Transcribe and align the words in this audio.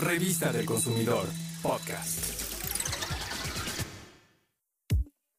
Revista 0.00 0.50
del 0.50 0.64
Consumidor, 0.64 1.26
podcast. 1.60 2.42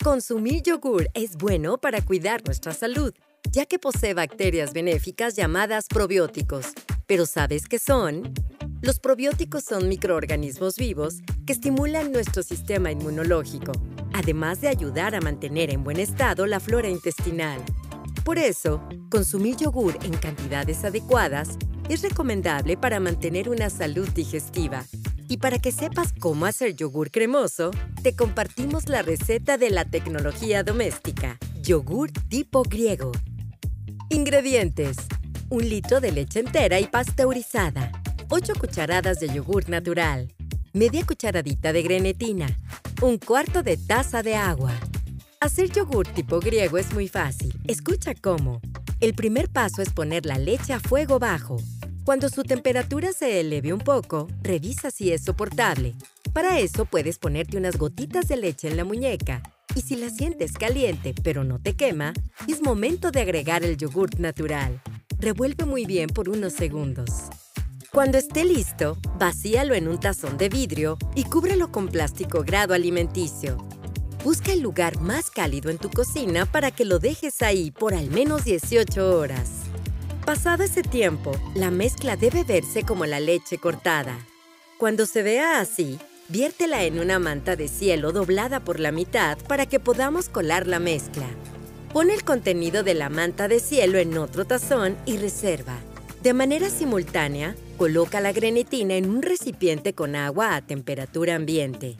Consumir 0.03 0.61
yogur 0.61 1.09
es 1.15 1.35
bueno 1.35 1.79
para 1.79 2.01
cuidar 2.01 2.45
nuestra 2.45 2.71
salud, 2.71 3.11
ya 3.51 3.65
que 3.65 3.79
posee 3.79 4.13
bacterias 4.13 4.73
benéficas 4.73 5.35
llamadas 5.35 5.87
probióticos. 5.87 6.67
¿Pero 7.07 7.25
sabes 7.25 7.67
qué 7.67 7.79
son? 7.79 8.35
Los 8.83 8.99
probióticos 8.99 9.63
son 9.63 9.89
microorganismos 9.89 10.75
vivos 10.75 11.21
que 11.47 11.53
estimulan 11.53 12.11
nuestro 12.11 12.43
sistema 12.43 12.91
inmunológico, 12.91 13.71
además 14.13 14.61
de 14.61 14.67
ayudar 14.67 15.15
a 15.15 15.21
mantener 15.21 15.71
en 15.71 15.83
buen 15.83 15.99
estado 15.99 16.45
la 16.45 16.59
flora 16.59 16.87
intestinal. 16.87 17.59
Por 18.23 18.37
eso, 18.37 18.87
consumir 19.09 19.55
yogur 19.55 19.97
en 20.03 20.13
cantidades 20.13 20.83
adecuadas 20.83 21.57
es 21.93 22.03
recomendable 22.03 22.77
para 22.77 22.99
mantener 22.99 23.49
una 23.49 23.69
salud 23.69 24.07
digestiva. 24.09 24.85
Y 25.27 25.37
para 25.37 25.59
que 25.59 25.71
sepas 25.71 26.13
cómo 26.19 26.45
hacer 26.45 26.75
yogur 26.75 27.11
cremoso, 27.11 27.71
te 28.01 28.15
compartimos 28.15 28.87
la 28.87 29.01
receta 29.01 29.57
de 29.57 29.69
la 29.69 29.85
tecnología 29.85 30.63
doméstica, 30.63 31.37
yogur 31.61 32.11
tipo 32.29 32.63
griego. 32.63 33.11
Ingredientes. 34.09 34.97
Un 35.49 35.67
litro 35.67 35.99
de 35.99 36.11
leche 36.11 36.39
entera 36.39 36.79
y 36.79 36.87
pasteurizada. 36.87 37.91
8 38.29 38.53
cucharadas 38.59 39.19
de 39.19 39.27
yogur 39.27 39.69
natural. 39.69 40.33
Media 40.73 41.05
cucharadita 41.05 41.73
de 41.73 41.81
grenetina. 41.81 42.47
Un 43.01 43.17
cuarto 43.17 43.63
de 43.63 43.75
taza 43.75 44.23
de 44.23 44.35
agua. 44.35 44.73
Hacer 45.41 45.71
yogur 45.71 46.07
tipo 46.07 46.39
griego 46.39 46.77
es 46.77 46.93
muy 46.93 47.07
fácil. 47.07 47.53
Escucha 47.67 48.13
cómo. 48.13 48.61
El 49.01 49.13
primer 49.15 49.49
paso 49.49 49.81
es 49.81 49.89
poner 49.89 50.25
la 50.25 50.37
leche 50.37 50.73
a 50.73 50.79
fuego 50.79 51.19
bajo. 51.19 51.57
Cuando 52.03 52.29
su 52.29 52.43
temperatura 52.43 53.13
se 53.13 53.39
eleve 53.39 53.73
un 53.73 53.79
poco, 53.79 54.27
revisa 54.41 54.89
si 54.89 55.11
es 55.11 55.23
soportable. 55.23 55.93
Para 56.33 56.59
eso 56.59 56.85
puedes 56.85 57.19
ponerte 57.19 57.57
unas 57.57 57.77
gotitas 57.77 58.27
de 58.27 58.37
leche 58.37 58.67
en 58.67 58.77
la 58.77 58.83
muñeca. 58.83 59.43
Y 59.75 59.81
si 59.81 59.95
la 59.95 60.09
sientes 60.09 60.53
caliente 60.53 61.13
pero 61.23 61.43
no 61.43 61.59
te 61.59 61.75
quema, 61.75 62.13
es 62.47 62.61
momento 62.61 63.11
de 63.11 63.21
agregar 63.21 63.63
el 63.63 63.77
yogurt 63.77 64.15
natural. 64.15 64.81
Revuelve 65.19 65.65
muy 65.65 65.85
bien 65.85 66.09
por 66.09 66.27
unos 66.27 66.53
segundos. 66.53 67.11
Cuando 67.91 68.17
esté 68.17 68.45
listo, 68.45 68.97
vacíalo 69.19 69.75
en 69.75 69.87
un 69.87 69.99
tazón 69.99 70.37
de 70.37 70.49
vidrio 70.49 70.97
y 71.13 71.25
cúbrelo 71.25 71.71
con 71.71 71.87
plástico 71.87 72.41
grado 72.41 72.73
alimenticio. 72.73 73.57
Busca 74.23 74.53
el 74.53 74.61
lugar 74.61 74.99
más 75.01 75.29
cálido 75.29 75.69
en 75.69 75.77
tu 75.77 75.91
cocina 75.91 76.47
para 76.47 76.71
que 76.71 76.85
lo 76.85 76.97
dejes 76.97 77.43
ahí 77.43 77.69
por 77.69 77.93
al 77.93 78.09
menos 78.09 78.43
18 78.43 79.17
horas. 79.19 79.60
Pasado 80.31 80.63
ese 80.63 80.81
tiempo, 80.81 81.33
la 81.55 81.71
mezcla 81.71 82.15
debe 82.15 82.45
verse 82.45 82.83
como 82.83 83.05
la 83.05 83.19
leche 83.19 83.57
cortada. 83.57 84.17
Cuando 84.77 85.05
se 85.05 85.23
vea 85.23 85.59
así, 85.59 85.99
viértela 86.29 86.85
en 86.85 86.99
una 87.01 87.19
manta 87.19 87.57
de 87.57 87.67
cielo 87.67 88.13
doblada 88.13 88.61
por 88.61 88.79
la 88.79 88.93
mitad 88.93 89.37
para 89.49 89.65
que 89.65 89.81
podamos 89.81 90.29
colar 90.29 90.67
la 90.67 90.79
mezcla. 90.79 91.27
Pon 91.91 92.09
el 92.09 92.23
contenido 92.23 92.81
de 92.81 92.93
la 92.93 93.09
manta 93.09 93.49
de 93.49 93.59
cielo 93.59 93.97
en 93.97 94.17
otro 94.17 94.45
tazón 94.45 94.95
y 95.05 95.17
reserva. 95.17 95.75
De 96.23 96.33
manera 96.33 96.69
simultánea, 96.69 97.53
coloca 97.77 98.21
la 98.21 98.31
grenetina 98.31 98.93
en 98.93 99.09
un 99.09 99.23
recipiente 99.23 99.93
con 99.93 100.15
agua 100.15 100.55
a 100.55 100.65
temperatura 100.65 101.35
ambiente. 101.35 101.97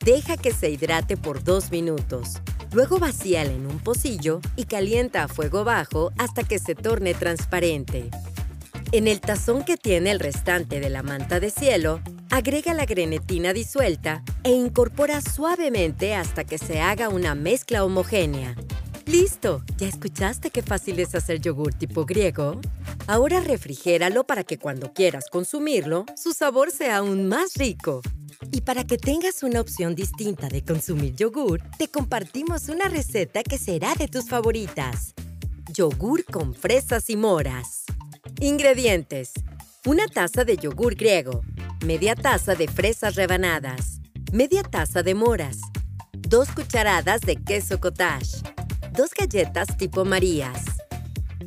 Deja 0.00 0.38
que 0.38 0.54
se 0.54 0.70
hidrate 0.70 1.18
por 1.18 1.44
dos 1.44 1.70
minutos. 1.70 2.40
Luego 2.74 2.98
vacíala 2.98 3.52
en 3.52 3.66
un 3.66 3.78
pocillo 3.78 4.40
y 4.56 4.64
calienta 4.64 5.22
a 5.22 5.28
fuego 5.28 5.62
bajo 5.62 6.12
hasta 6.18 6.42
que 6.42 6.58
se 6.58 6.74
torne 6.74 7.14
transparente. 7.14 8.10
En 8.90 9.06
el 9.06 9.20
tazón 9.20 9.64
que 9.64 9.76
tiene 9.76 10.10
el 10.10 10.18
restante 10.18 10.80
de 10.80 10.90
la 10.90 11.04
manta 11.04 11.38
de 11.38 11.50
cielo, 11.50 12.00
agrega 12.30 12.74
la 12.74 12.84
grenetina 12.84 13.52
disuelta 13.52 14.24
e 14.42 14.50
incorpora 14.50 15.20
suavemente 15.20 16.16
hasta 16.16 16.42
que 16.42 16.58
se 16.58 16.80
haga 16.80 17.10
una 17.10 17.36
mezcla 17.36 17.84
homogénea. 17.84 18.56
¡Listo! 19.06 19.62
¿Ya 19.76 19.86
escuchaste 19.86 20.50
qué 20.50 20.62
fácil 20.62 20.98
es 20.98 21.14
hacer 21.14 21.40
yogur 21.40 21.74
tipo 21.74 22.06
griego? 22.06 22.60
Ahora 23.06 23.40
refrigéralo 23.40 24.24
para 24.24 24.44
que 24.44 24.58
cuando 24.58 24.94
quieras 24.94 25.26
consumirlo, 25.30 26.06
su 26.16 26.32
sabor 26.32 26.70
sea 26.70 26.98
aún 26.98 27.28
más 27.28 27.54
rico. 27.54 28.00
Y 28.50 28.62
para 28.62 28.84
que 28.84 28.96
tengas 28.96 29.42
una 29.42 29.60
opción 29.60 29.94
distinta 29.94 30.48
de 30.48 30.64
consumir 30.64 31.14
yogur, 31.16 31.60
te 31.76 31.88
compartimos 31.88 32.68
una 32.68 32.88
receta 32.88 33.42
que 33.42 33.58
será 33.58 33.94
de 33.94 34.08
tus 34.08 34.28
favoritas. 34.28 35.14
Yogur 35.72 36.24
con 36.24 36.54
fresas 36.54 37.10
y 37.10 37.16
moras. 37.16 37.84
Ingredientes. 38.40 39.32
Una 39.84 40.06
taza 40.08 40.44
de 40.44 40.56
yogur 40.56 40.94
griego. 40.94 41.42
Media 41.84 42.14
taza 42.14 42.54
de 42.54 42.68
fresas 42.68 43.16
rebanadas. 43.16 44.00
Media 44.32 44.62
taza 44.62 45.02
de 45.02 45.14
moras. 45.14 45.58
Dos 46.12 46.48
cucharadas 46.50 47.20
de 47.20 47.36
queso 47.36 47.78
cottage. 47.80 48.53
Dos 48.96 49.10
galletas 49.10 49.76
tipo 49.76 50.04
Marías. 50.04 50.64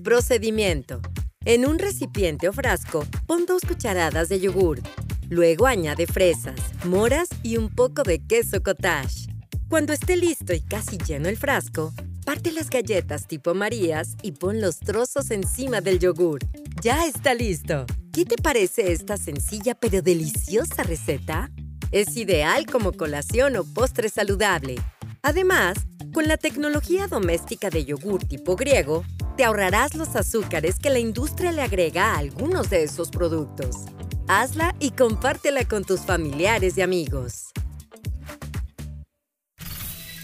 Procedimiento. 0.03 0.99
En 1.45 1.65
un 1.65 1.79
recipiente 1.79 2.49
o 2.49 2.51
frasco, 2.51 3.05
pon 3.25 3.45
dos 3.45 3.61
cucharadas 3.61 4.27
de 4.27 4.41
yogur, 4.41 4.81
Luego 5.29 5.65
añade 5.65 6.07
fresas, 6.07 6.59
moras 6.83 7.29
y 7.43 7.55
un 7.55 7.69
poco 7.69 8.03
de 8.03 8.19
queso 8.19 8.61
cottage. 8.61 9.27
Cuando 9.69 9.93
esté 9.93 10.17
listo 10.17 10.53
y 10.53 10.59
casi 10.59 10.97
lleno 10.97 11.29
el 11.29 11.37
frasco, 11.37 11.93
parte 12.25 12.51
las 12.51 12.69
galletas 12.69 13.27
tipo 13.27 13.53
Marías 13.53 14.17
y 14.23 14.33
pon 14.33 14.59
los 14.59 14.79
trozos 14.79 15.31
encima 15.31 15.79
del 15.79 15.99
yogur. 15.99 16.39
¡Ya 16.81 17.05
está 17.05 17.33
listo! 17.33 17.85
¿Qué 18.11 18.25
te 18.25 18.35
parece 18.35 18.91
esta 18.91 19.15
sencilla 19.15 19.73
pero 19.73 20.01
deliciosa 20.01 20.83
receta? 20.83 21.49
Es 21.91 22.17
ideal 22.17 22.65
como 22.65 22.91
colación 22.91 23.55
o 23.55 23.63
postre 23.63 24.09
saludable. 24.09 24.75
Además, 25.21 25.77
con 26.17 26.27
la 26.27 26.37
tecnología 26.37 27.05
doméstica 27.05 27.69
de 27.69 27.85
yogur 27.85 28.23
tipo 28.23 28.55
griego, 28.55 29.05
te 29.35 29.43
ahorrarás 29.43 29.93
los 29.93 30.15
azúcares 30.15 30.79
que 30.79 30.89
la 30.89 30.97
industria 30.97 31.51
le 31.51 31.61
agrega 31.61 32.15
a 32.15 32.17
algunos 32.17 32.71
de 32.71 32.81
esos 32.81 33.11
productos. 33.11 33.85
Hazla 34.27 34.75
y 34.79 34.89
compártela 34.89 35.65
con 35.65 35.83
tus 35.83 35.99
familiares 35.99 36.75
y 36.75 36.81
amigos. 36.81 37.51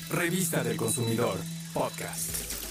Revista 0.09 0.63
del 0.63 0.77
Consumidor, 0.77 1.37
podcast. 1.75 2.62